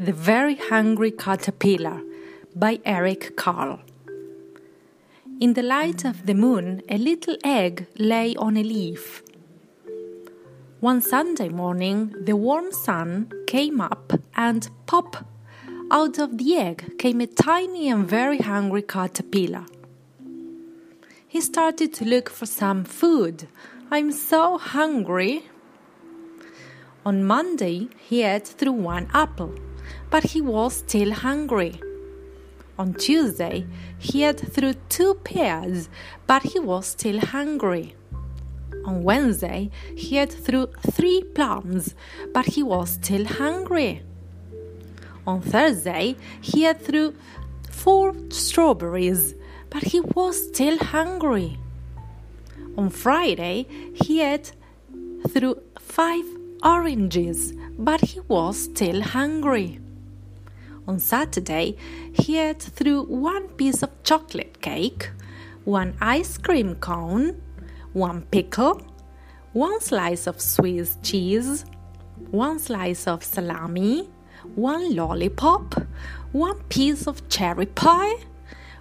The 0.00 0.12
Very 0.12 0.54
Hungry 0.54 1.10
Caterpillar 1.10 2.00
by 2.54 2.78
Eric 2.84 3.34
Carle. 3.36 3.80
In 5.40 5.54
the 5.54 5.62
light 5.64 6.04
of 6.04 6.24
the 6.24 6.36
moon, 6.36 6.82
a 6.88 6.96
little 6.96 7.36
egg 7.42 7.88
lay 7.98 8.36
on 8.36 8.56
a 8.56 8.62
leaf. 8.62 9.24
One 10.78 11.00
Sunday 11.00 11.48
morning, 11.48 12.14
the 12.24 12.36
warm 12.36 12.70
sun 12.70 13.32
came 13.48 13.80
up 13.80 14.12
and 14.36 14.70
pop! 14.86 15.26
Out 15.90 16.20
of 16.20 16.38
the 16.38 16.54
egg 16.54 16.96
came 17.00 17.20
a 17.20 17.26
tiny 17.26 17.88
and 17.88 18.06
very 18.06 18.38
hungry 18.38 18.82
caterpillar. 18.82 19.66
He 21.26 21.40
started 21.40 21.92
to 21.94 22.04
look 22.04 22.30
for 22.30 22.46
some 22.46 22.84
food. 22.84 23.48
I'm 23.90 24.12
so 24.12 24.58
hungry. 24.58 25.46
On 27.04 27.24
Monday, 27.24 27.88
he 28.08 28.22
ate 28.22 28.46
through 28.46 28.78
one 28.94 29.08
apple 29.12 29.56
but 30.10 30.24
he 30.24 30.40
was 30.40 30.76
still 30.76 31.12
hungry. 31.12 31.80
On 32.78 32.94
Tuesday, 32.94 33.66
he 33.98 34.24
ate 34.24 34.40
through 34.40 34.74
two 34.88 35.14
pears, 35.24 35.88
but 36.26 36.42
he 36.44 36.60
was 36.60 36.86
still 36.86 37.20
hungry. 37.20 37.96
On 38.84 39.02
Wednesday, 39.02 39.70
he 39.96 40.18
ate 40.18 40.32
through 40.32 40.68
three 40.90 41.22
plums, 41.34 41.94
but 42.32 42.46
he 42.46 42.62
was 42.62 42.90
still 42.90 43.24
hungry. 43.26 44.02
On 45.26 45.40
Thursday, 45.40 46.16
he 46.40 46.66
ate 46.66 46.80
through 46.80 47.14
four 47.70 48.14
strawberries, 48.30 49.34
but 49.70 49.82
he 49.82 50.00
was 50.00 50.48
still 50.48 50.78
hungry. 50.78 51.58
On 52.76 52.88
Friday, 52.90 53.66
he 53.92 54.22
ate 54.22 54.52
through 55.28 55.60
five 55.80 56.37
oranges, 56.62 57.52
but 57.78 58.00
he 58.00 58.20
was 58.20 58.64
still 58.64 59.02
hungry. 59.02 59.80
On 60.86 60.98
Saturday, 60.98 61.76
he 62.12 62.38
ate 62.38 62.62
through 62.62 63.02
one 63.04 63.48
piece 63.48 63.82
of 63.82 63.90
chocolate 64.02 64.60
cake, 64.60 65.10
one 65.64 65.96
ice 66.00 66.38
cream 66.38 66.76
cone, 66.76 67.40
one 67.92 68.22
pickle, 68.22 68.82
one 69.52 69.80
slice 69.80 70.26
of 70.26 70.40
Swiss 70.40 70.96
cheese, 71.02 71.64
one 72.30 72.58
slice 72.58 73.06
of 73.06 73.22
salami, 73.22 74.08
one 74.54 74.94
lollipop, 74.94 75.74
one 76.32 76.58
piece 76.64 77.06
of 77.06 77.28
cherry 77.28 77.66
pie, 77.66 78.14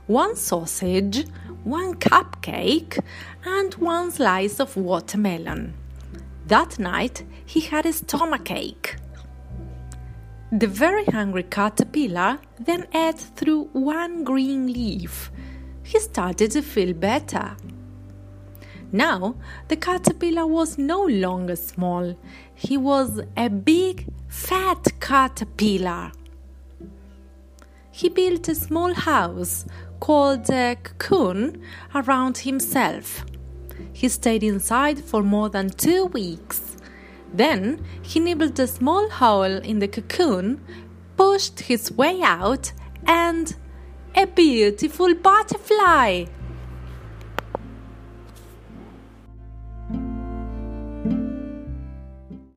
one 0.07 0.35
sausage, 0.35 1.25
one 1.63 1.93
cupcake, 1.95 2.99
and 3.45 3.73
one 3.75 4.11
slice 4.11 4.59
of 4.59 4.77
watermelon. 4.77 5.73
That 6.47 6.79
night 6.79 7.25
he 7.45 7.59
had 7.59 7.85
a 7.85 7.91
stomachache. 7.91 8.95
The 10.49 10.67
very 10.67 11.03
hungry 11.03 11.43
caterpillar 11.43 12.39
then 12.57 12.87
ate 12.93 13.19
through 13.35 13.65
one 13.73 14.23
green 14.23 14.71
leaf. 14.71 15.29
He 15.83 15.99
started 15.99 16.51
to 16.51 16.61
feel 16.61 16.93
better. 16.93 17.57
Now 18.93 19.35
the 19.67 19.75
caterpillar 19.75 20.47
was 20.47 20.77
no 20.77 21.03
longer 21.03 21.57
small, 21.57 22.17
he 22.55 22.77
was 22.77 23.19
a 23.35 23.49
big, 23.49 24.07
fat 24.29 24.87
caterpillar. 25.01 26.13
He 27.91 28.07
built 28.07 28.47
a 28.47 28.55
small 28.55 28.93
house 28.93 29.65
called 29.99 30.49
a 30.49 30.77
cocoon 30.81 31.61
around 31.93 32.37
himself. 32.37 33.25
He 33.97 34.09
stayed 34.09 34.43
inside 34.43 34.99
for 35.03 35.23
more 35.23 35.49
than 35.49 35.71
two 35.71 36.05
weeks. 36.05 36.77
Then 37.33 37.83
he 38.03 38.19
nibbled 38.19 38.59
a 38.59 38.67
small 38.67 39.09
hole 39.09 39.57
in 39.71 39.79
the 39.79 39.87
cocoon, 39.87 40.61
pushed 41.15 41.61
his 41.61 41.91
way 41.91 42.21
out, 42.21 42.73
and 43.07 43.55
a 44.13 44.27
beautiful 44.27 45.15
butterfly 45.15 46.25